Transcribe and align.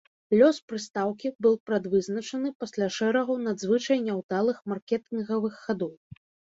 Лёс 0.37 0.59
прыстаўкі 0.69 1.31
быў 1.47 1.57
прадвызначаны 1.67 2.53
пасля 2.65 2.87
шэрагу 2.97 3.39
надзвычай 3.45 4.05
няўдалых 4.09 4.67
маркетынгавых 4.75 5.53
хадоў. 5.65 5.99